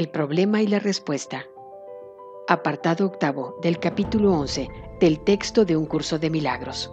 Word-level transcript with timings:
El 0.00 0.08
problema 0.08 0.62
y 0.62 0.66
la 0.66 0.78
respuesta. 0.78 1.44
Apartado 2.48 3.04
octavo 3.04 3.58
del 3.60 3.78
capítulo 3.78 4.32
11 4.32 4.66
del 4.98 5.20
texto 5.20 5.66
de 5.66 5.76
un 5.76 5.84
curso 5.84 6.18
de 6.18 6.30
milagros. 6.30 6.90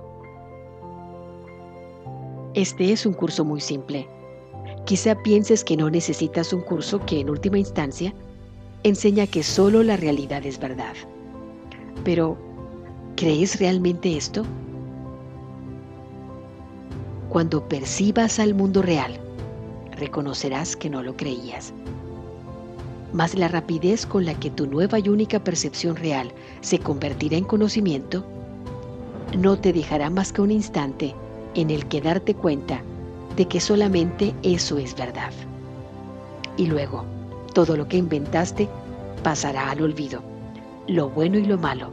Este 2.53 2.91
es 2.91 3.05
un 3.05 3.13
curso 3.13 3.45
muy 3.45 3.61
simple. 3.61 4.09
Quizá 4.85 5.15
pienses 5.23 5.63
que 5.63 5.77
no 5.77 5.89
necesitas 5.89 6.51
un 6.51 6.59
curso 6.59 6.99
que 7.05 7.21
en 7.21 7.29
última 7.29 7.57
instancia 7.57 8.13
enseña 8.83 9.25
que 9.25 9.41
solo 9.41 9.83
la 9.83 9.95
realidad 9.95 10.45
es 10.45 10.59
verdad. 10.59 10.95
Pero, 12.03 12.37
¿crees 13.15 13.57
realmente 13.57 14.17
esto? 14.17 14.43
Cuando 17.29 17.69
percibas 17.69 18.37
al 18.37 18.53
mundo 18.53 18.81
real, 18.81 19.17
reconocerás 19.91 20.75
que 20.75 20.89
no 20.89 21.01
lo 21.03 21.15
creías. 21.15 21.73
Mas 23.13 23.35
la 23.35 23.47
rapidez 23.47 24.05
con 24.05 24.25
la 24.25 24.33
que 24.33 24.49
tu 24.49 24.67
nueva 24.67 24.99
y 24.99 25.09
única 25.09 25.39
percepción 25.39 25.95
real 25.95 26.31
se 26.61 26.79
convertirá 26.79 27.37
en 27.37 27.45
conocimiento, 27.45 28.25
no 29.37 29.57
te 29.57 29.73
dejará 29.73 30.09
más 30.09 30.31
que 30.31 30.41
un 30.41 30.51
instante 30.51 31.15
en 31.55 31.69
el 31.69 31.85
que 31.87 32.01
darte 32.01 32.33
cuenta 32.33 32.81
de 33.35 33.47
que 33.47 33.59
solamente 33.59 34.33
eso 34.43 34.77
es 34.77 34.95
verdad. 34.95 35.31
Y 36.57 36.65
luego, 36.65 37.05
todo 37.53 37.77
lo 37.77 37.87
que 37.87 37.97
inventaste 37.97 38.67
pasará 39.23 39.69
al 39.69 39.81
olvido, 39.81 40.21
lo 40.87 41.09
bueno 41.09 41.37
y 41.37 41.45
lo 41.45 41.57
malo, 41.57 41.89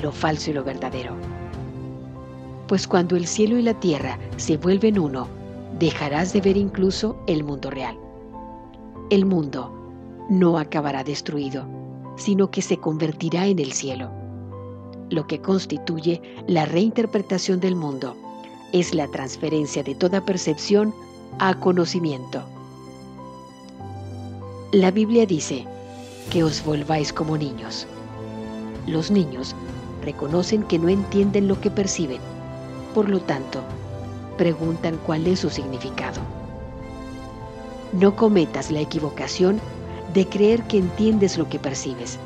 lo 0.00 0.12
falso 0.12 0.50
y 0.50 0.54
lo 0.54 0.64
verdadero. 0.64 1.14
Pues 2.68 2.86
cuando 2.86 3.16
el 3.16 3.26
cielo 3.26 3.58
y 3.58 3.62
la 3.62 3.74
tierra 3.74 4.18
se 4.36 4.56
vuelven 4.56 4.98
uno, 4.98 5.26
dejarás 5.78 6.32
de 6.32 6.40
ver 6.40 6.56
incluso 6.56 7.16
el 7.26 7.44
mundo 7.44 7.70
real. 7.70 7.96
El 9.10 9.24
mundo 9.24 9.77
no 10.28 10.58
acabará 10.58 11.04
destruido, 11.04 11.66
sino 12.16 12.50
que 12.50 12.62
se 12.62 12.78
convertirá 12.78 13.46
en 13.46 13.58
el 13.58 13.72
cielo. 13.72 14.10
Lo 15.10 15.26
que 15.26 15.40
constituye 15.40 16.20
la 16.46 16.66
reinterpretación 16.66 17.60
del 17.60 17.74
mundo 17.74 18.16
es 18.72 18.94
la 18.94 19.08
transferencia 19.08 19.82
de 19.82 19.94
toda 19.94 20.24
percepción 20.24 20.94
a 21.38 21.58
conocimiento. 21.58 22.42
La 24.72 24.90
Biblia 24.90 25.24
dice 25.24 25.64
que 26.30 26.44
os 26.44 26.62
volváis 26.62 27.12
como 27.12 27.38
niños. 27.38 27.86
Los 28.86 29.10
niños 29.10 29.54
reconocen 30.04 30.62
que 30.64 30.78
no 30.78 30.88
entienden 30.88 31.48
lo 31.48 31.58
que 31.60 31.70
perciben, 31.70 32.20
por 32.94 33.08
lo 33.08 33.20
tanto, 33.20 33.62
preguntan 34.36 34.98
cuál 35.06 35.26
es 35.26 35.40
su 35.40 35.48
significado. 35.48 36.20
No 37.92 38.14
cometas 38.14 38.70
la 38.70 38.80
equivocación 38.80 39.60
de 40.18 40.26
creer 40.26 40.64
que 40.64 40.78
entiendes 40.78 41.38
lo 41.38 41.48
que 41.48 41.60
percibes, 41.60 42.18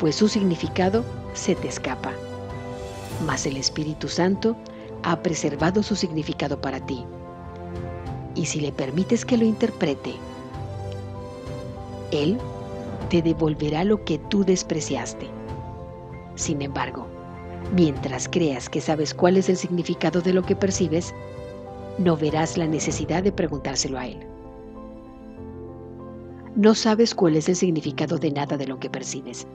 pues 0.00 0.16
su 0.16 0.26
significado 0.26 1.04
se 1.34 1.54
te 1.54 1.68
escapa. 1.68 2.10
Mas 3.24 3.46
el 3.46 3.56
Espíritu 3.58 4.08
Santo 4.08 4.56
ha 5.04 5.22
preservado 5.22 5.84
su 5.84 5.94
significado 5.94 6.60
para 6.60 6.84
ti. 6.84 7.04
Y 8.34 8.46
si 8.46 8.58
le 8.58 8.72
permites 8.72 9.24
que 9.24 9.36
lo 9.36 9.44
interprete, 9.44 10.14
él 12.10 12.38
te 13.08 13.22
devolverá 13.22 13.84
lo 13.84 14.04
que 14.04 14.18
tú 14.18 14.44
despreciaste. 14.44 15.28
Sin 16.34 16.60
embargo, 16.60 17.06
mientras 17.72 18.28
creas 18.28 18.68
que 18.68 18.80
sabes 18.80 19.14
cuál 19.14 19.36
es 19.36 19.48
el 19.48 19.56
significado 19.56 20.22
de 20.22 20.32
lo 20.32 20.42
que 20.42 20.56
percibes, 20.56 21.14
no 21.98 22.16
verás 22.16 22.58
la 22.58 22.66
necesidad 22.66 23.22
de 23.22 23.30
preguntárselo 23.30 23.96
a 24.00 24.08
Él. 24.08 24.31
No 26.54 26.74
sabes 26.74 27.14
cuál 27.14 27.36
es 27.36 27.48
el 27.48 27.56
significado 27.56 28.18
de 28.18 28.30
nada 28.30 28.58
de 28.58 28.66
lo 28.66 28.78
que 28.78 28.90
percibes. 28.90 29.46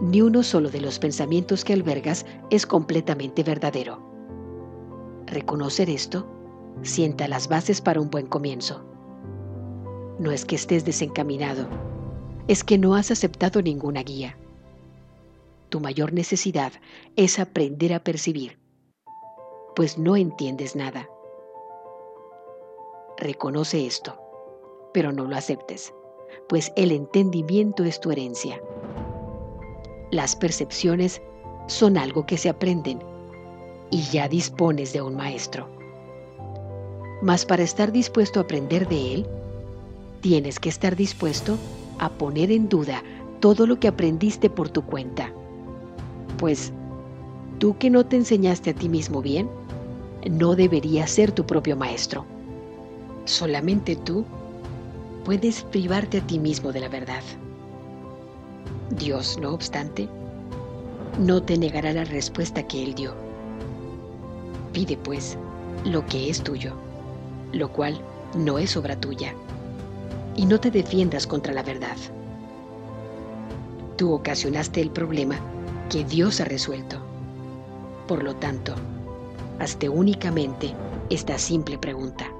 Ni 0.00 0.20
uno 0.20 0.42
solo 0.42 0.68
de 0.68 0.80
los 0.80 0.98
pensamientos 0.98 1.64
que 1.64 1.72
albergas 1.72 2.26
es 2.50 2.66
completamente 2.66 3.44
verdadero. 3.44 4.02
Reconocer 5.26 5.88
esto 5.88 6.26
sienta 6.82 7.28
las 7.28 7.48
bases 7.48 7.80
para 7.80 8.00
un 8.00 8.10
buen 8.10 8.26
comienzo. 8.26 8.84
No 10.18 10.32
es 10.32 10.44
que 10.44 10.56
estés 10.56 10.84
desencaminado, 10.84 11.68
es 12.48 12.64
que 12.64 12.76
no 12.76 12.96
has 12.96 13.12
aceptado 13.12 13.62
ninguna 13.62 14.02
guía. 14.02 14.36
Tu 15.68 15.78
mayor 15.78 16.12
necesidad 16.12 16.72
es 17.14 17.38
aprender 17.38 17.94
a 17.94 18.02
percibir, 18.02 18.58
pues 19.76 19.98
no 19.98 20.16
entiendes 20.16 20.74
nada. 20.74 21.08
Reconoce 23.16 23.86
esto, 23.86 24.23
pero 24.94 25.12
no 25.12 25.26
lo 25.26 25.36
aceptes, 25.36 25.92
pues 26.48 26.72
el 26.76 26.92
entendimiento 26.92 27.84
es 27.84 28.00
tu 28.00 28.12
herencia. 28.12 28.62
Las 30.12 30.36
percepciones 30.36 31.20
son 31.66 31.98
algo 31.98 32.24
que 32.24 32.38
se 32.38 32.48
aprenden 32.48 33.00
y 33.90 34.02
ya 34.02 34.28
dispones 34.28 34.92
de 34.92 35.02
un 35.02 35.16
maestro. 35.16 35.68
Mas 37.22 37.44
para 37.44 37.64
estar 37.64 37.90
dispuesto 37.90 38.38
a 38.38 38.44
aprender 38.44 38.88
de 38.88 39.14
él, 39.14 39.26
tienes 40.20 40.60
que 40.60 40.68
estar 40.68 40.94
dispuesto 40.94 41.58
a 41.98 42.08
poner 42.10 42.52
en 42.52 42.68
duda 42.68 43.02
todo 43.40 43.66
lo 43.66 43.80
que 43.80 43.88
aprendiste 43.88 44.48
por 44.48 44.68
tu 44.68 44.82
cuenta. 44.82 45.32
Pues 46.38 46.72
tú 47.58 47.76
que 47.78 47.90
no 47.90 48.06
te 48.06 48.16
enseñaste 48.16 48.70
a 48.70 48.74
ti 48.74 48.88
mismo 48.88 49.22
bien, 49.22 49.48
no 50.30 50.54
deberías 50.54 51.10
ser 51.10 51.32
tu 51.32 51.44
propio 51.44 51.76
maestro. 51.76 52.24
Solamente 53.24 53.96
tú 53.96 54.24
puedes 55.24 55.62
privarte 55.62 56.18
a 56.18 56.26
ti 56.26 56.38
mismo 56.38 56.72
de 56.72 56.80
la 56.80 56.88
verdad. 56.88 57.22
Dios, 58.90 59.38
no 59.40 59.52
obstante, 59.52 60.08
no 61.18 61.42
te 61.42 61.56
negará 61.56 61.92
la 61.92 62.04
respuesta 62.04 62.66
que 62.66 62.82
Él 62.82 62.94
dio. 62.94 63.14
Pide 64.72 64.96
pues 64.96 65.38
lo 65.84 66.04
que 66.06 66.28
es 66.28 66.42
tuyo, 66.42 66.74
lo 67.52 67.72
cual 67.72 67.98
no 68.36 68.58
es 68.58 68.76
obra 68.76 69.00
tuya 69.00 69.34
y 70.36 70.46
no 70.46 70.60
te 70.60 70.70
defiendas 70.70 71.26
contra 71.26 71.54
la 71.54 71.62
verdad. 71.62 71.96
Tú 73.96 74.12
ocasionaste 74.12 74.80
el 74.80 74.90
problema 74.90 75.36
que 75.88 76.04
Dios 76.04 76.40
ha 76.40 76.44
resuelto. 76.44 76.98
Por 78.08 78.24
lo 78.24 78.34
tanto, 78.36 78.74
hazte 79.60 79.88
únicamente 79.88 80.74
esta 81.10 81.38
simple 81.38 81.78
pregunta. 81.78 82.33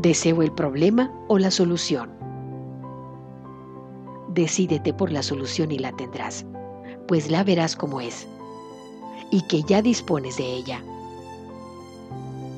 ¿Deseo 0.00 0.42
el 0.42 0.52
problema 0.52 1.12
o 1.26 1.40
la 1.40 1.50
solución? 1.50 2.08
Decídete 4.28 4.94
por 4.94 5.10
la 5.10 5.24
solución 5.24 5.72
y 5.72 5.78
la 5.80 5.90
tendrás, 5.90 6.46
pues 7.08 7.28
la 7.28 7.42
verás 7.42 7.74
como 7.74 8.00
es, 8.00 8.28
y 9.32 9.42
que 9.48 9.64
ya 9.64 9.82
dispones 9.82 10.36
de 10.36 10.44
ella. 10.44 10.84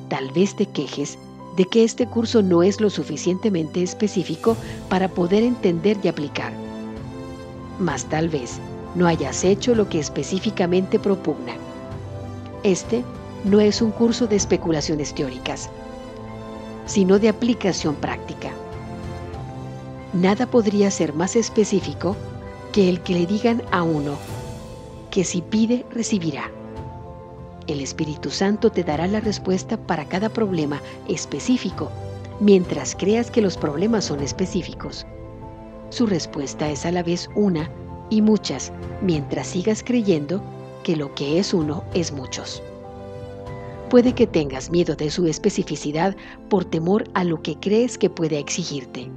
Tal 0.09 0.29
vez 0.33 0.55
te 0.55 0.67
quejes 0.67 1.17
de 1.57 1.65
que 1.65 1.83
este 1.83 2.05
curso 2.05 2.43
no 2.43 2.61
es 2.61 2.79
lo 2.79 2.91
suficientemente 2.91 3.81
específico 3.81 4.55
para 4.87 5.07
poder 5.07 5.41
entender 5.41 5.97
y 6.03 6.09
aplicar. 6.09 6.53
Mas 7.79 8.05
tal 8.05 8.29
vez 8.29 8.59
no 8.93 9.07
hayas 9.07 9.43
hecho 9.43 9.73
lo 9.73 9.89
que 9.89 9.97
específicamente 9.97 10.99
propugna. 10.99 11.53
Este 12.61 13.03
no 13.45 13.59
es 13.59 13.81
un 13.81 13.89
curso 13.89 14.27
de 14.27 14.35
especulaciones 14.35 15.15
teóricas, 15.15 15.71
sino 16.91 17.19
de 17.19 17.29
aplicación 17.29 17.95
práctica. 17.95 18.51
Nada 20.13 20.45
podría 20.45 20.91
ser 20.91 21.13
más 21.13 21.35
específico 21.35 22.15
que 22.73 22.89
el 22.89 23.01
que 23.01 23.13
le 23.13 23.25
digan 23.25 23.63
a 23.71 23.83
uno 23.83 24.17
que 25.09 25.23
si 25.23 25.41
pide, 25.41 25.85
recibirá 25.91 26.51
el 27.67 27.79
Espíritu 27.79 28.29
Santo 28.29 28.71
te 28.71 28.83
dará 28.83 29.07
la 29.07 29.19
respuesta 29.19 29.77
para 29.77 30.05
cada 30.05 30.29
problema 30.29 30.81
específico, 31.07 31.91
mientras 32.39 32.95
creas 32.95 33.31
que 33.31 33.41
los 33.41 33.57
problemas 33.57 34.05
son 34.05 34.21
específicos. 34.21 35.05
Su 35.89 36.05
respuesta 36.05 36.69
es 36.69 36.85
a 36.85 36.91
la 36.91 37.03
vez 37.03 37.29
una 37.35 37.69
y 38.09 38.21
muchas, 38.21 38.71
mientras 39.01 39.47
sigas 39.47 39.83
creyendo 39.83 40.41
que 40.83 40.95
lo 40.95 41.13
que 41.15 41.39
es 41.39 41.53
uno 41.53 41.83
es 41.93 42.11
muchos. 42.11 42.61
Puede 43.91 44.15
que 44.15 44.25
tengas 44.25 44.71
miedo 44.71 44.95
de 44.95 45.11
su 45.11 45.27
especificidad 45.27 46.15
por 46.49 46.63
temor 46.63 47.03
a 47.13 47.25
lo 47.25 47.41
que 47.41 47.59
crees 47.59 47.97
que 47.97 48.09
puede 48.09 48.39
exigirte. 48.39 49.11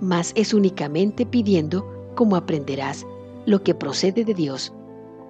Mas 0.00 0.30
es 0.36 0.54
únicamente 0.54 1.26
pidiendo 1.26 1.84
como 2.14 2.36
aprenderás 2.36 3.04
lo 3.46 3.64
que 3.64 3.74
procede 3.74 4.24
de 4.24 4.32
Dios. 4.32 4.72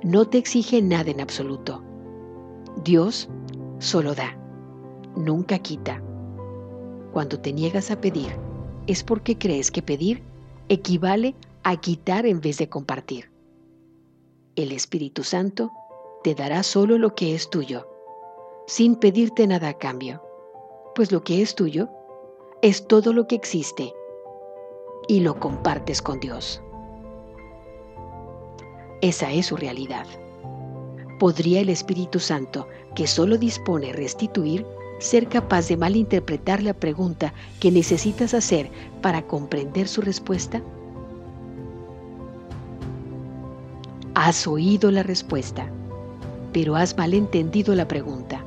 No 0.02 0.26
te 0.26 0.36
exige 0.36 0.82
nada 0.82 1.10
en 1.10 1.22
absoluto. 1.22 1.82
Dios 2.84 3.30
solo 3.78 4.14
da, 4.14 4.36
nunca 5.16 5.58
quita. 5.60 6.02
Cuando 7.14 7.40
te 7.40 7.54
niegas 7.54 7.90
a 7.90 7.98
pedir, 7.98 8.36
es 8.86 9.02
porque 9.02 9.38
crees 9.38 9.70
que 9.70 9.80
pedir 9.80 10.22
equivale 10.68 11.34
a 11.62 11.80
quitar 11.80 12.26
en 12.26 12.42
vez 12.42 12.58
de 12.58 12.68
compartir. 12.68 13.30
El 14.54 14.72
Espíritu 14.72 15.24
Santo 15.24 15.72
te 16.22 16.34
dará 16.34 16.62
solo 16.62 16.98
lo 16.98 17.14
que 17.14 17.34
es 17.34 17.48
tuyo, 17.48 17.86
sin 18.68 18.96
pedirte 18.96 19.46
nada 19.46 19.70
a 19.70 19.78
cambio, 19.78 20.22
pues 20.94 21.10
lo 21.10 21.24
que 21.24 21.40
es 21.40 21.54
tuyo 21.54 21.88
es 22.60 22.86
todo 22.86 23.14
lo 23.14 23.26
que 23.26 23.34
existe, 23.34 23.94
y 25.08 25.20
lo 25.20 25.40
compartes 25.40 26.02
con 26.02 26.20
Dios. 26.20 26.60
Esa 29.00 29.32
es 29.32 29.46
su 29.46 29.56
realidad. 29.56 30.06
¿Podría 31.18 31.62
el 31.62 31.70
Espíritu 31.70 32.20
Santo, 32.20 32.68
que 32.94 33.06
solo 33.06 33.38
dispone 33.38 33.94
restituir, 33.94 34.66
ser 34.98 35.28
capaz 35.28 35.68
de 35.68 35.78
malinterpretar 35.78 36.62
la 36.62 36.74
pregunta 36.74 37.32
que 37.60 37.70
necesitas 37.70 38.34
hacer 38.34 38.70
para 39.00 39.22
comprender 39.26 39.88
su 39.88 40.02
respuesta? 40.02 40.60
Has 44.14 44.46
oído 44.46 44.90
la 44.90 45.04
respuesta, 45.04 45.72
pero 46.52 46.76
has 46.76 46.94
malentendido 46.98 47.74
la 47.74 47.88
pregunta. 47.88 48.44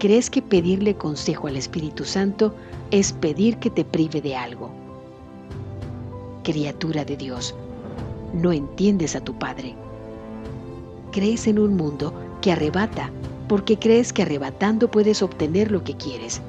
¿Crees 0.00 0.30
que 0.30 0.40
pedirle 0.40 0.94
consejo 0.94 1.46
al 1.46 1.58
Espíritu 1.58 2.06
Santo 2.06 2.54
es 2.90 3.12
pedir 3.12 3.58
que 3.58 3.68
te 3.68 3.84
prive 3.84 4.22
de 4.22 4.34
algo? 4.34 4.70
Criatura 6.42 7.04
de 7.04 7.18
Dios, 7.18 7.54
no 8.32 8.50
entiendes 8.50 9.14
a 9.14 9.20
tu 9.20 9.38
Padre. 9.38 9.74
Crees 11.12 11.46
en 11.46 11.58
un 11.58 11.76
mundo 11.76 12.14
que 12.40 12.50
arrebata 12.50 13.10
porque 13.46 13.78
crees 13.78 14.14
que 14.14 14.22
arrebatando 14.22 14.90
puedes 14.90 15.22
obtener 15.22 15.70
lo 15.70 15.84
que 15.84 15.94
quieres. 15.94 16.40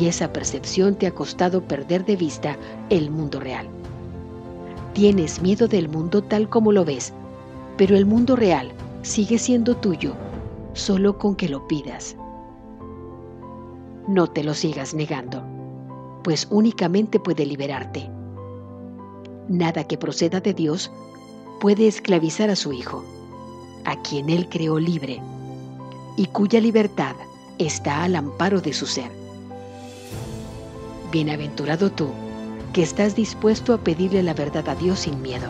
Y 0.00 0.06
esa 0.06 0.32
percepción 0.32 0.94
te 0.94 1.06
ha 1.06 1.10
costado 1.10 1.62
perder 1.62 2.06
de 2.06 2.16
vista 2.16 2.56
el 2.88 3.10
mundo 3.10 3.38
real. 3.38 3.68
Tienes 4.94 5.42
miedo 5.42 5.68
del 5.68 5.90
mundo 5.90 6.22
tal 6.22 6.48
como 6.48 6.72
lo 6.72 6.86
ves, 6.86 7.12
pero 7.76 7.98
el 7.98 8.06
mundo 8.06 8.34
real 8.34 8.72
sigue 9.02 9.36
siendo 9.36 9.76
tuyo 9.76 10.14
solo 10.72 11.18
con 11.18 11.36
que 11.36 11.50
lo 11.50 11.68
pidas 11.68 12.16
no 14.08 14.28
te 14.28 14.44
lo 14.44 14.54
sigas 14.54 14.94
negando, 14.94 15.42
pues 16.22 16.46
únicamente 16.50 17.18
puede 17.18 17.44
liberarte. 17.44 18.08
Nada 19.48 19.84
que 19.84 19.98
proceda 19.98 20.40
de 20.40 20.54
Dios 20.54 20.90
puede 21.60 21.86
esclavizar 21.86 22.50
a 22.50 22.56
su 22.56 22.72
Hijo, 22.72 23.04
a 23.84 24.00
quien 24.02 24.30
Él 24.30 24.48
creó 24.48 24.78
libre, 24.78 25.20
y 26.16 26.26
cuya 26.26 26.60
libertad 26.60 27.16
está 27.58 28.04
al 28.04 28.16
amparo 28.16 28.60
de 28.60 28.72
su 28.72 28.86
ser. 28.86 29.10
Bienaventurado 31.12 31.90
tú, 31.90 32.08
que 32.72 32.82
estás 32.82 33.14
dispuesto 33.14 33.72
a 33.72 33.78
pedirle 33.78 34.22
la 34.22 34.34
verdad 34.34 34.68
a 34.68 34.74
Dios 34.74 35.00
sin 35.00 35.22
miedo, 35.22 35.48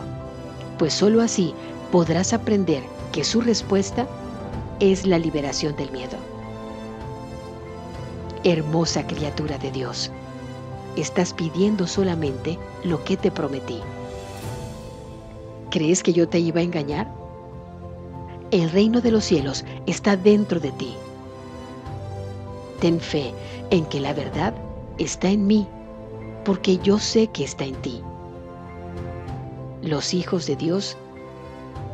pues 0.77 0.93
sólo 0.93 1.21
así 1.21 1.53
podrás 1.91 2.33
aprender 2.33 2.83
que 3.11 3.23
su 3.23 3.41
respuesta 3.41 4.07
es 4.79 5.05
la 5.05 5.17
liberación 5.17 5.75
del 5.75 5.91
miedo. 5.91 6.17
Hermosa 8.47 9.05
criatura 9.05 9.57
de 9.57 9.71
Dios, 9.71 10.09
estás 10.95 11.33
pidiendo 11.33 11.85
solamente 11.85 12.57
lo 12.85 13.03
que 13.03 13.17
te 13.17 13.29
prometí. 13.29 13.81
¿Crees 15.69 16.01
que 16.01 16.13
yo 16.13 16.29
te 16.29 16.39
iba 16.39 16.61
a 16.61 16.63
engañar? 16.63 17.11
El 18.51 18.69
reino 18.69 19.01
de 19.01 19.11
los 19.11 19.25
cielos 19.25 19.65
está 19.85 20.15
dentro 20.15 20.61
de 20.61 20.71
ti. 20.71 20.95
Ten 22.79 23.01
fe 23.01 23.33
en 23.69 23.83
que 23.87 23.99
la 23.99 24.13
verdad 24.13 24.53
está 24.97 25.29
en 25.29 25.45
mí, 25.45 25.67
porque 26.45 26.77
yo 26.77 26.99
sé 26.99 27.27
que 27.27 27.43
está 27.43 27.65
en 27.65 27.75
ti. 27.81 28.01
Los 29.81 30.13
hijos 30.13 30.47
de 30.47 30.55
Dios 30.55 30.95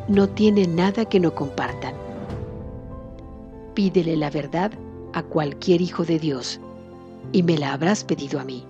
no 0.06 0.28
tienen 0.28 0.76
nada 0.76 1.04
que 1.04 1.18
no 1.18 1.34
compartan. 1.34 1.94
Pídele 3.74 4.16
la 4.16 4.30
verdad 4.30 4.70
a 5.14 5.22
cualquier 5.22 5.80
hijo 5.80 6.04
de 6.04 6.18
Dios 6.18 6.60
y 7.32 7.42
me 7.42 7.56
la 7.56 7.72
habrás 7.72 8.04
pedido 8.04 8.38
a 8.38 8.44
mí. 8.44 8.64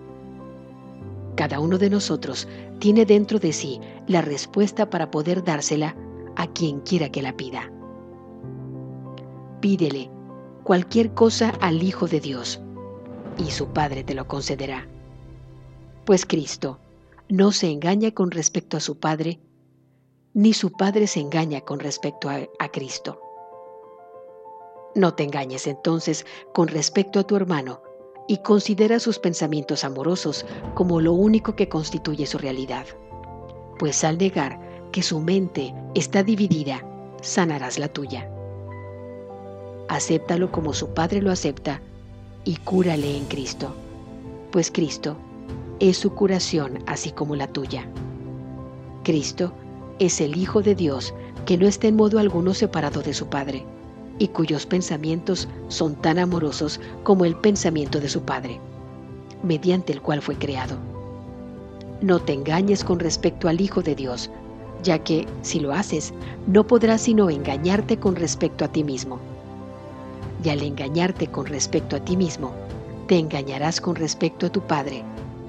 Cada 1.35 1.59
uno 1.59 1.79
de 1.79 1.91
nosotros 1.91 2.47
tiene 2.79 3.05
dentro 3.05 3.39
de 3.39 3.53
sí 3.53 3.81
la 4.07 4.23
respuesta 4.23 4.89
para 4.89 5.11
poder 5.11 5.43
dársela 5.43 5.97
a 6.37 6.47
quien 6.47 6.81
quiera 6.81 7.09
que 7.11 7.23
la 7.23 7.37
pida. 7.37 7.71
Pídele 9.61 10.11
cualquier 10.63 11.13
cosa 11.15 11.51
al 11.61 11.83
Hijo 11.83 12.07
de 12.07 12.21
Dios 12.21 12.61
y 13.39 13.51
su 13.51 13.69
Padre 13.69 14.05
te 14.05 14.15
lo 14.15 14.29
concederá. 14.29 14.87
Pues 16.05 16.27
Cristo 16.27 16.79
no 17.29 17.53
se 17.53 17.71
engaña 17.71 18.13
con 18.13 18.31
respecto 18.31 18.77
a 18.77 18.81
su 18.81 18.99
Padre, 18.99 19.41
ni 20.35 20.53
su 20.53 20.73
Padre 20.73 21.07
se 21.07 21.21
engaña 21.21 21.63
con 21.63 21.81
respecto 21.81 22.29
a, 22.29 22.69
Cristo. 22.71 23.24
No 24.95 25.15
te 25.15 25.25
engañes 25.25 25.67
entonces 25.67 26.25
con 26.53 26.69
respecto 26.69 27.19
a 27.19 27.25
tu 27.25 27.35
hermano 27.35 27.83
y 28.29 28.39
considera 28.39 29.01
sus 29.01 29.19
pensamientos 29.19 29.85
amorosos 29.85 30.47
como 30.75 31.01
lo 31.01 31.13
único 31.13 31.57
que 31.57 31.69
constituye 31.69 32.27
su 32.27 32.39
realidad. 32.39 32.87
Pues 33.79 34.05
al 34.05 34.19
negar 34.19 34.61
que 34.93 35.03
su 35.03 35.19
mente 35.21 35.75
está 35.95 36.23
dividida, 36.23 36.87
sanarás 37.23 37.79
la 37.79 37.89
tuya. 37.89 38.31
Acéptalo 39.89 40.53
como 40.53 40.73
su 40.73 40.95
Padre 40.95 41.21
lo 41.21 41.33
acepta 41.33 41.83
y 42.45 42.57
cúrale 42.57 43.17
en 43.17 43.25
Cristo, 43.25 43.75
pues 44.53 44.71
Cristo 44.71 45.17
es 45.81 45.99
su 45.99 46.15
curación 46.15 46.79
así 46.87 47.11
como 47.11 47.35
la 47.35 47.49
tuya. 47.49 47.89
Cristo 49.03 49.53
es 49.99 50.21
el 50.21 50.37
Hijo 50.37 50.63
de 50.63 50.77
Dios 50.77 51.13
que 51.47 51.59
no 51.59 51.67
está 51.67 51.89
en 51.89 51.97
modo 51.97 52.21
alguno 52.21 52.55
separado 52.55 53.03
de 53.03 53.13
su 53.13 53.27
Padre 53.27 53.67
y 54.19 54.29
cuyos 54.29 54.67
pensamientos 54.67 55.49
son 55.69 55.95
tan 55.97 56.19
amorosos 56.19 56.81
como 57.03 57.25
el 57.25 57.35
pensamiento 57.37 58.01
de 58.01 58.09
su 58.09 58.23
Padre, 58.23 58.61
mediante 59.43 59.93
el 59.93 60.01
cual 60.01 60.23
fue 60.23 60.37
creado. 60.37 60.77
No 62.01 62.21
te 62.21 62.33
engañes 62.33 62.85
con 62.85 63.01
respecto 63.01 63.49
al 63.49 63.61
Hijo 63.61 63.83
de 63.83 63.95
Dios, 63.95 64.31
ya 64.83 64.99
que, 64.99 65.27
si 65.43 65.61
lo 65.61 65.73
haces, 65.73 66.13
no 66.47 66.67
podrás 66.67 67.03
sino 67.03 67.31
engañarte 67.31 67.99
con 67.99 68.17
respecto 68.17 68.65
a 68.65 68.69
ti 68.69 68.85
mismo. 68.85 69.19
Y 70.45 70.51
al 70.51 70.63
engañarte 70.63 71.27
con 71.27 71.47
respecto 71.47 71.97
a 71.97 72.01
ti 72.01 72.17
mismo, 72.17 72.53
te 73.09 73.19
engañarás 73.19 73.81
con 73.81 73.97
respecto 73.97 74.47
a 74.47 74.53
tu 74.53 74.61
Padre, 74.61 75.03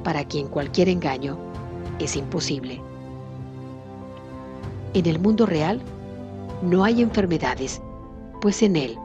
para 0.03 0.23
quien 0.23 0.47
cualquier 0.47 0.89
engaño 0.89 1.37
es 1.99 2.15
imposible. 2.15 2.81
En 4.93 5.05
el 5.05 5.19
mundo 5.19 5.45
real 5.45 5.81
no 6.61 6.85
hay 6.85 7.01
enfermedades, 7.01 7.81
pues 8.41 8.61
en 8.63 8.75
Él 8.75 8.97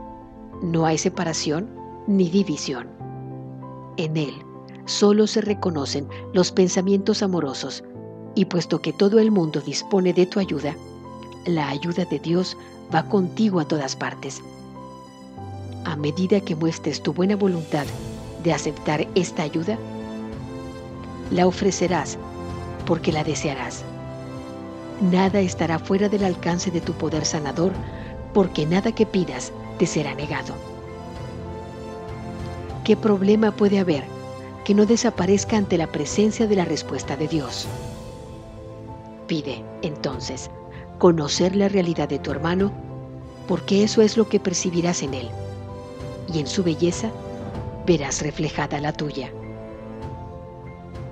no 0.63 0.87
hay 0.87 0.99
separación 0.99 1.69
ni 2.07 2.29
división. 2.29 2.89
En 3.97 4.17
Él 4.17 4.35
solo 4.87 5.27
se 5.27 5.41
reconocen 5.41 6.09
los 6.33 6.53
pensamientos 6.53 7.23
amorosos 7.23 7.85
y 8.35 8.45
puesto 8.47 8.81
que 8.81 8.93
todo 8.93 9.19
el 9.19 9.31
mundo 9.31 9.61
dispone 9.61 10.13
de 10.13 10.27
tu 10.27 10.41
ayuda, 10.41 10.75
la 11.47 11.69
ayuda 11.69 12.05
de 12.05 12.19
Dios 12.19 12.57
va 12.95 13.09
contigo 13.09 13.61
a 13.61 13.65
todas 13.67 13.97
partes. 13.97 14.41
A 15.85 15.97
medida 15.97 16.41
que 16.41 16.57
muestres 16.57 17.03
tu 17.03 17.13
buena 17.13 17.37
voluntad 17.37 17.87
de 18.43 18.53
aceptar 18.53 19.07
esta 19.15 19.43
ayuda, 19.43 19.79
la 21.31 21.47
ofrecerás 21.47 22.19
porque 22.87 23.13
la 23.13 23.25
desearás. 23.25 23.85
Nada 25.01 25.41
estará 25.41 25.79
fuera 25.79 26.09
del 26.09 26.25
alcance 26.25 26.71
de 26.71 26.81
tu 26.81 26.93
poder 26.93 27.25
sanador 27.25 27.73
porque 28.33 28.67
nada 28.67 28.93
que 28.93 29.07
pidas 29.07 29.53
te 29.79 29.87
será 29.87 30.15
negado. 30.15 30.55
¿Qué 32.85 32.97
problema 32.97 33.51
puede 33.51 33.79
haber 33.79 34.05
que 34.65 34.75
no 34.75 34.87
desaparezca 34.87 35.57
ante 35.57 35.79
la 35.79 35.87
presencia 35.87 36.47
de 36.47 36.57
la 36.57 36.65
respuesta 36.65 37.17
de 37.17 37.29
Dios? 37.29 37.67
Pide, 39.27 39.65
entonces, 39.83 40.51
conocer 40.99 41.57
la 41.57 41.69
realidad 41.69 42.09
de 42.09 42.19
tu 42.19 42.31
hermano, 42.31 42.73
porque 43.47 43.83
eso 43.85 44.03
es 44.03 44.17
lo 44.17 44.29
que 44.29 44.41
percibirás 44.41 45.03
en 45.03 45.15
él, 45.15 45.29
y 46.33 46.41
en 46.41 46.47
su 46.47 46.63
belleza 46.63 47.11
verás 47.87 48.23
reflejada 48.23 48.81
la 48.81 48.93
tuya. 48.93 49.33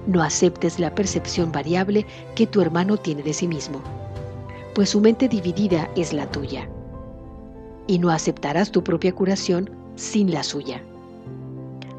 No 0.06 0.22
aceptes 0.22 0.78
la 0.78 0.94
percepción 0.94 1.52
variable 1.52 2.06
que 2.34 2.46
tu 2.46 2.60
hermano 2.60 2.96
tiene 2.96 3.22
de 3.22 3.34
sí 3.34 3.46
mismo, 3.46 3.80
pues 4.74 4.90
su 4.90 5.00
mente 5.00 5.28
dividida 5.28 5.90
es 5.96 6.12
la 6.12 6.30
tuya 6.30 6.68
y 7.88 7.98
no 7.98 8.10
aceptarás 8.10 8.70
tu 8.70 8.84
propia 8.84 9.12
curación 9.12 9.70
sin 9.96 10.30
la 10.30 10.44
suya. 10.44 10.80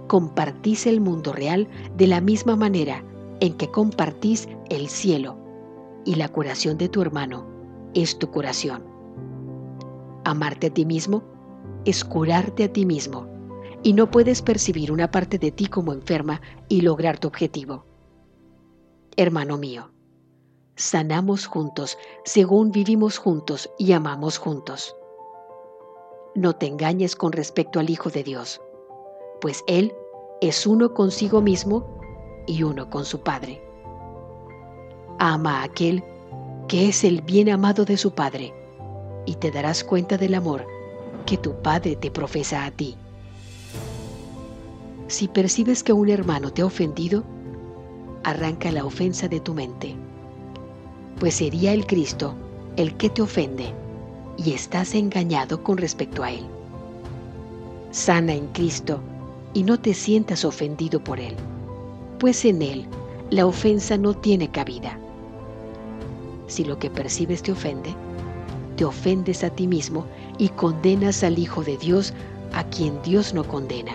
Compartís 0.08 0.88
el 0.88 1.02
mundo 1.02 1.34
real 1.34 1.68
de 1.98 2.08
la 2.08 2.22
misma 2.22 2.56
manera 2.56 3.04
en 3.42 3.58
que 3.58 3.70
compartís 3.70 4.48
el 4.70 4.88
cielo 4.88 5.36
y 6.06 6.16
la 6.16 6.30
curación 6.30 6.78
de 6.78 6.88
tu 6.88 7.02
hermano 7.02 7.46
es 7.94 8.18
tu 8.18 8.32
curación. 8.32 8.84
Amarte 10.24 10.68
a 10.68 10.74
ti 10.74 10.86
mismo 10.86 11.24
es 11.86 12.06
curarte 12.06 12.66
a 12.66 12.74
ti 12.74 12.86
mismo 12.86 13.28
y 13.84 13.94
no 13.94 14.12
puedes 14.12 14.42
percibir 14.42 14.92
una 14.92 15.12
parte 15.12 15.38
de 15.38 15.52
ti 15.52 15.68
como 15.68 15.94
enferma 15.94 16.42
y 16.68 16.82
lograr 16.82 17.20
tu 17.20 17.28
objetivo. 17.28 17.86
Hermano 19.18 19.58
mío, 19.58 19.92
sanamos 20.76 21.46
juntos 21.46 21.98
según 22.26 22.72
vivimos 22.72 23.18
juntos 23.18 23.70
y 23.80 23.94
amamos 23.94 24.38
juntos. 24.38 24.96
No 26.36 26.56
te 26.56 26.68
engañes 26.68 27.16
con 27.16 27.32
respecto 27.32 27.80
al 27.80 27.90
Hijo 27.90 28.12
de 28.12 28.24
Dios, 28.24 28.62
pues 29.42 29.64
Él 29.68 29.92
es 30.42 30.68
uno 30.68 30.94
consigo 30.94 31.42
mismo 31.42 32.00
y 32.46 32.62
uno 32.62 32.90
con 32.90 33.04
su 33.04 33.22
Padre. 33.22 33.62
ama 35.18 35.62
a 35.62 35.64
aquel 35.64 36.04
que 36.68 36.88
es 36.88 37.04
el 37.04 37.22
bien 37.24 37.50
amado 37.50 37.84
de 37.84 37.98
su 37.98 38.12
Padre, 38.12 38.54
y 39.26 39.36
te 39.36 39.50
darás 39.50 39.84
cuenta 39.84 40.18
del 40.18 40.36
amor 40.36 40.66
que 41.26 41.36
tu 41.36 41.56
Padre 41.62 41.96
te 41.96 42.12
profesa 42.12 42.64
a 42.64 42.72
ti. 42.72 42.96
Si 45.08 45.28
percibes 45.28 45.84
que 45.84 45.94
un 45.94 46.10
hermano 46.10 46.54
te 46.54 46.62
ha 46.62 46.66
ofendido, 46.66 47.24
arranca 48.24 48.72
la 48.72 48.86
ofensa 48.86 49.28
de 49.28 49.40
tu 49.40 49.56
mente, 49.56 49.96
pues 51.20 51.34
sería 51.34 51.74
el 51.74 51.88
Cristo 51.88 52.36
el 52.78 52.96
que 52.98 53.10
te 53.10 53.24
ofende 53.24 53.74
y 54.46 54.54
estás 54.54 54.96
engañado 54.96 55.64
con 55.64 55.78
respecto 55.78 56.24
a 56.24 56.32
Él. 56.32 56.46
Sana 57.92 58.34
en 58.34 58.48
Cristo 58.48 59.02
y 59.54 59.64
no 59.64 59.80
te 59.80 59.94
sientas 59.94 60.46
ofendido 60.46 61.04
por 61.04 61.20
Él, 61.20 61.36
pues 62.20 62.46
en 62.46 62.62
Él 62.62 62.86
la 63.32 63.46
ofensa 63.46 63.98
no 63.98 64.14
tiene 64.14 64.50
cabida. 64.50 64.98
Si 66.48 66.64
lo 66.64 66.80
que 66.80 66.90
percibes 66.90 67.44
te 67.44 67.52
ofende, 67.52 67.94
te 68.78 68.86
ofendes 68.86 69.44
a 69.44 69.50
ti 69.50 69.68
mismo 69.68 70.06
y 70.38 70.50
condenas 70.50 71.24
al 71.24 71.38
Hijo 71.38 71.64
de 71.64 71.78
Dios 71.78 72.14
a 72.54 72.64
quien 72.64 73.02
Dios 73.02 73.34
no 73.34 73.44
condena. 73.44 73.92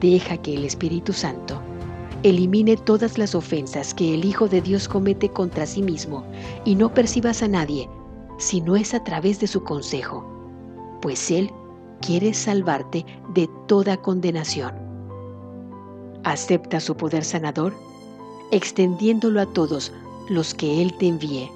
Deja 0.00 0.36
que 0.36 0.54
el 0.54 0.64
Espíritu 0.64 1.12
Santo 1.12 1.60
elimine 2.22 2.76
todas 2.76 3.18
las 3.18 3.34
ofensas 3.34 3.94
que 3.94 4.14
el 4.14 4.24
Hijo 4.24 4.48
de 4.48 4.60
Dios 4.60 4.86
comete 4.86 5.28
contra 5.30 5.66
sí 5.66 5.82
mismo 5.82 6.24
y 6.64 6.74
no 6.74 6.92
percibas 6.92 7.42
a 7.42 7.48
nadie 7.48 7.88
si 8.42 8.60
no 8.60 8.74
es 8.74 8.92
a 8.92 9.04
través 9.04 9.38
de 9.38 9.46
su 9.46 9.62
consejo, 9.62 10.26
pues 11.00 11.30
Él 11.30 11.52
quiere 12.00 12.34
salvarte 12.34 13.06
de 13.32 13.48
toda 13.68 13.96
condenación. 13.96 14.74
Acepta 16.24 16.80
su 16.80 16.96
poder 16.96 17.24
sanador, 17.24 17.72
extendiéndolo 18.50 19.40
a 19.40 19.46
todos 19.46 19.92
los 20.28 20.54
que 20.54 20.82
Él 20.82 20.92
te 20.98 21.06
envíe, 21.06 21.50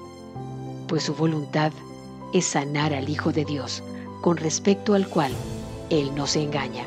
pues 0.87 1.03
su 1.03 1.13
voluntad 1.13 1.73
es 2.33 2.45
sanar 2.45 2.93
al 2.93 3.09
Hijo 3.09 3.33
de 3.33 3.43
Dios, 3.43 3.83
con 4.21 4.37
respecto 4.37 4.93
al 4.93 5.09
cual 5.09 5.33
Él 5.89 6.09
no 6.15 6.25
se 6.25 6.41
engaña. 6.41 6.85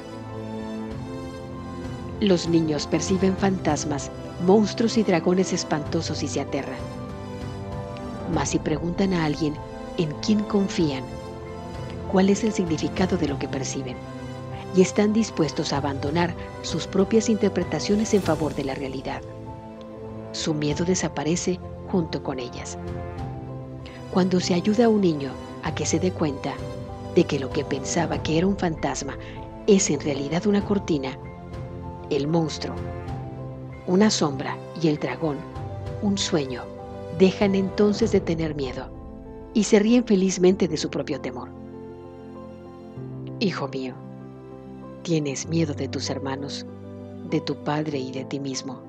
Los 2.20 2.48
niños 2.48 2.86
perciben 2.86 3.36
fantasmas, 3.36 4.10
monstruos 4.46 4.96
y 4.96 5.02
dragones 5.02 5.52
espantosos 5.52 6.22
y 6.22 6.28
se 6.28 6.40
aterran. 6.40 6.80
Mas 8.32 8.50
si 8.50 8.58
preguntan 8.58 9.12
a 9.12 9.26
alguien 9.26 9.54
en 10.00 10.12
quién 10.22 10.42
confían, 10.44 11.04
cuál 12.10 12.30
es 12.30 12.42
el 12.42 12.52
significado 12.52 13.18
de 13.18 13.28
lo 13.28 13.38
que 13.38 13.48
perciben, 13.48 13.96
y 14.74 14.80
están 14.80 15.12
dispuestos 15.12 15.72
a 15.72 15.76
abandonar 15.76 16.34
sus 16.62 16.86
propias 16.86 17.28
interpretaciones 17.28 18.14
en 18.14 18.22
favor 18.22 18.54
de 18.54 18.64
la 18.64 18.74
realidad. 18.74 19.20
Su 20.32 20.54
miedo 20.54 20.86
desaparece 20.86 21.60
junto 21.88 22.22
con 22.22 22.38
ellas. 22.38 22.78
Cuando 24.10 24.40
se 24.40 24.54
ayuda 24.54 24.86
a 24.86 24.88
un 24.88 25.02
niño 25.02 25.32
a 25.64 25.74
que 25.74 25.84
se 25.84 25.98
dé 25.98 26.12
cuenta 26.12 26.54
de 27.14 27.24
que 27.24 27.38
lo 27.38 27.50
que 27.50 27.64
pensaba 27.64 28.22
que 28.22 28.38
era 28.38 28.46
un 28.46 28.56
fantasma 28.56 29.18
es 29.66 29.90
en 29.90 30.00
realidad 30.00 30.46
una 30.46 30.64
cortina, 30.64 31.18
el 32.08 32.26
monstruo, 32.26 32.74
una 33.86 34.08
sombra 34.08 34.56
y 34.80 34.88
el 34.88 34.98
dragón, 34.98 35.36
un 36.00 36.16
sueño, 36.16 36.62
dejan 37.18 37.54
entonces 37.54 38.12
de 38.12 38.20
tener 38.20 38.54
miedo 38.54 38.99
y 39.54 39.64
se 39.64 39.78
ríen 39.78 40.04
felizmente 40.04 40.68
de 40.68 40.76
su 40.76 40.90
propio 40.90 41.20
temor. 41.20 41.48
Hijo 43.40 43.68
mío, 43.68 43.94
tienes 45.02 45.48
miedo 45.48 45.74
de 45.74 45.88
tus 45.88 46.10
hermanos, 46.10 46.66
de 47.30 47.40
tu 47.40 47.56
padre 47.64 47.98
y 47.98 48.12
de 48.12 48.24
ti 48.24 48.38
mismo, 48.38 48.80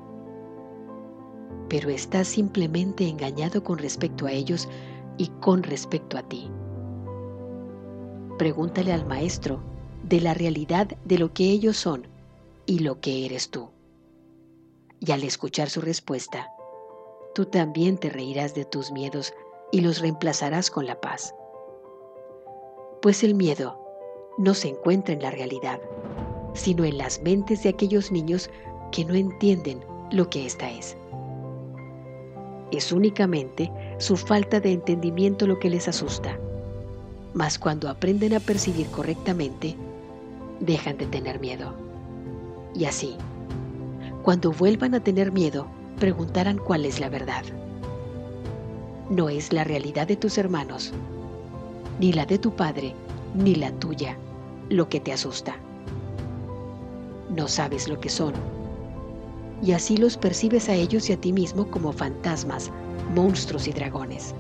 pero 1.70 1.90
estás 1.90 2.28
simplemente 2.28 3.08
engañado 3.08 3.64
con 3.64 3.78
respecto 3.78 4.26
a 4.26 4.32
ellos 4.32 4.68
y 5.18 5.28
con 5.40 5.64
respecto 5.64 6.18
a 6.18 6.24
ti. 6.24 6.50
Pregúntale 8.38 8.92
al 8.92 9.06
maestro 9.06 9.62
de 10.04 10.20
la 10.20 10.34
realidad 10.34 10.88
de 11.06 11.18
lo 11.18 11.34
que 11.34 11.46
ellos 11.46 11.78
son 11.78 12.08
y 12.66 12.80
lo 12.80 13.00
que 13.00 13.26
eres 13.26 13.50
tú. 13.50 13.70
Y 15.00 15.12
al 15.12 15.24
escuchar 15.24 15.70
su 15.70 15.82
respuesta, 15.82 16.50
tú 17.34 17.46
también 17.46 17.98
te 17.98 18.10
reirás 18.10 18.54
de 18.54 18.66
tus 18.66 18.92
miedos 18.92 19.34
y 19.72 19.82
los 19.82 20.00
reemplazarás 20.00 20.70
con 20.70 20.86
la 20.86 21.00
paz. 21.00 21.34
Pues 23.02 23.24
el 23.24 23.34
miedo 23.34 23.80
no 24.38 24.54
se 24.54 24.70
encuentra 24.70 25.14
en 25.14 25.22
la 25.22 25.32
realidad, 25.32 25.80
sino 26.54 26.84
en 26.84 26.98
las 26.98 27.22
mentes 27.22 27.64
de 27.64 27.70
aquellos 27.70 28.12
niños 28.12 28.50
que 28.92 29.06
no 29.06 29.14
entienden 29.14 29.84
lo 30.12 30.30
que 30.30 30.46
ésta 30.46 30.70
es. 30.70 30.98
Es 32.72 32.92
únicamente 32.92 33.72
su 33.98 34.18
falta 34.18 34.60
de 34.60 34.72
entendimiento 34.74 35.48
lo 35.48 35.60
que 35.60 35.70
les 35.70 35.88
asusta, 35.88 36.38
mas 37.34 37.58
cuando 37.58 37.90
aprenden 37.90 38.34
a 38.34 38.40
percibir 38.40 38.88
correctamente, 38.88 39.76
dejan 40.60 40.98
de 40.98 41.08
tener 41.08 41.40
miedo. 41.40 41.74
Y 42.74 42.86
así, 42.86 43.16
cuando 44.24 44.52
vuelvan 44.52 44.96
a 44.96 45.04
tener 45.04 45.32
miedo, 45.32 45.68
preguntarán 46.00 46.58
cuál 46.58 46.86
es 46.86 47.00
la 47.00 47.10
verdad 47.10 47.44
no 49.12 49.28
es 49.28 49.52
la 49.52 49.66
realidad 49.66 50.08
de 50.08 50.16
tus 50.16 50.38
hermanos, 50.38 50.94
ni 52.00 52.14
la 52.14 52.26
de 52.26 52.40
tu 52.40 52.56
padre, 52.56 52.96
ni 53.36 53.56
la 53.56 53.70
tuya, 53.74 54.18
lo 54.70 54.88
que 54.88 55.02
te 55.02 55.12
asusta. 55.12 55.58
No 57.36 57.50
sabes 57.50 57.90
lo 57.90 58.00
que 58.00 58.08
son. 58.08 58.34
Y 59.62 59.74
así 59.74 59.98
los 59.98 60.16
percibes 60.16 60.70
a 60.70 60.76
ellos 60.76 61.10
y 61.10 61.14
a 61.14 61.18
ti 61.18 61.34
mismo 61.34 61.68
como 61.68 61.92
fantasmas, 61.92 62.72
monstruos 63.14 63.68
y 63.68 63.74
dragones. 63.74 64.34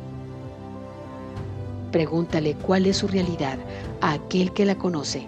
Pregúntale 1.91 2.55
cuál 2.55 2.85
es 2.85 2.97
su 2.97 3.09
realidad 3.09 3.59
a 3.99 4.13
aquel 4.13 4.53
que 4.53 4.65
la 4.65 4.77
conoce, 4.77 5.27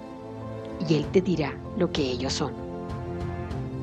y 0.87 0.95
él 0.95 1.05
te 1.07 1.19
dirá 1.19 1.53
lo 1.77 1.91
que 1.91 2.01
ellos 2.01 2.31
son. 2.31 2.53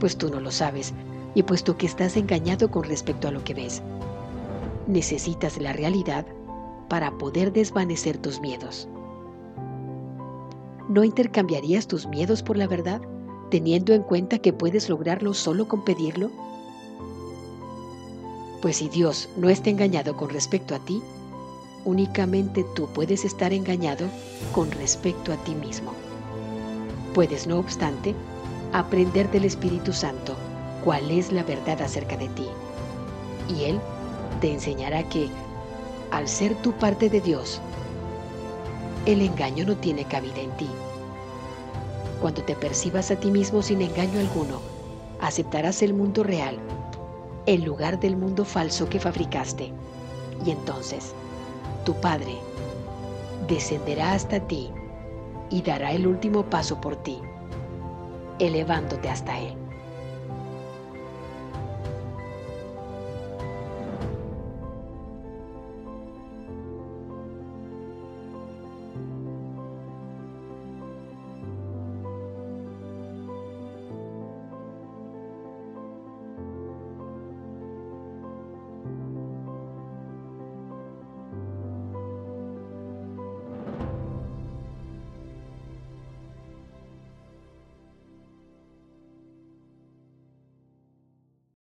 Pues 0.01 0.17
tú 0.17 0.31
no 0.31 0.41
lo 0.41 0.51
sabes, 0.51 0.95
y 1.35 1.43
puesto 1.43 1.77
que 1.77 1.85
estás 1.85 2.17
engañado 2.17 2.71
con 2.71 2.85
respecto 2.85 3.29
a 3.29 3.31
lo 3.31 3.45
que 3.45 3.53
ves, 3.53 3.83
necesitas 4.93 5.59
la 5.59 5.73
realidad 5.73 6.27
para 6.89 7.17
poder 7.19 7.53
desvanecer 7.53 8.19
tus 8.19 8.41
miedos. 8.41 8.89
¿No 10.89 11.05
intercambiarías 11.05 11.87
tus 11.87 12.07
miedos 12.07 12.43
por 12.43 12.57
la 12.57 12.67
verdad, 12.67 13.01
teniendo 13.51 13.95
en 13.95 14.03
cuenta 14.03 14.39
que 14.39 14.53
puedes 14.53 14.89
lograrlo 14.89 15.35
solo 15.35 15.69
con 15.69 15.85
pedirlo? 15.85 16.31
Pues 18.61 18.79
si 18.79 18.89
Dios 18.89 19.29
no 19.37 19.49
está 19.49 19.71
engañado 19.71 20.17
con 20.17 20.31
respecto 20.31 20.75
a 20.75 20.81
ti, 20.81 21.01
únicamente 21.85 22.65
tú 22.75 22.89
puedes 22.89 23.25
estar 23.25 23.53
engañado 23.53 24.07
con 24.53 24.71
respecto 24.73 25.33
a 25.33 25.37
ti 25.45 25.55
mismo. 25.55 25.93
Puedes, 27.15 27.47
no 27.47 27.59
obstante, 27.59 28.15
aprender 28.73 29.31
del 29.31 29.45
Espíritu 29.45 29.93
Santo 29.93 30.37
cuál 30.85 31.11
es 31.11 31.33
la 31.33 31.43
verdad 31.43 31.81
acerca 31.83 32.17
de 32.17 32.29
ti, 32.31 32.47
y 33.49 33.65
Él 33.65 33.81
te 34.41 34.53
enseñará 34.53 35.09
que, 35.09 35.29
al 36.11 36.27
ser 36.29 36.55
tú 36.57 36.73
parte 36.73 37.09
de 37.09 37.21
Dios, 37.21 37.61
el 39.07 39.23
engaño 39.23 39.65
no 39.65 39.77
tiene 39.77 40.05
cabida 40.05 40.41
en 40.41 40.51
ti. 40.57 40.69
Cuando 42.21 42.43
te 42.43 42.55
percibas 42.55 43.11
a 43.11 43.17
ti 43.17 43.31
mismo 43.31 43.63
sin 43.63 43.81
engaño 43.81 44.19
alguno, 44.19 44.61
aceptarás 45.21 45.83
el 45.83 45.95
mundo 45.95 46.23
real 46.23 46.59
en 47.47 47.65
lugar 47.65 47.99
del 47.99 48.17
mundo 48.17 48.45
falso 48.45 48.89
que 48.89 49.01
fabricaste. 49.01 49.73
Y 50.45 50.51
entonces, 50.51 51.15
tu 51.85 51.95
Padre 51.95 52.37
descenderá 53.49 54.13
hasta 54.13 54.41
ti 54.41 54.71
y 55.51 55.63
dará 55.63 55.93
el 55.93 56.07
último 56.07 56.45
paso 56.45 56.81
por 56.81 56.97
ti, 56.97 57.19
elevándote 58.39 59.09
hasta 59.09 59.39
Él. 59.39 59.60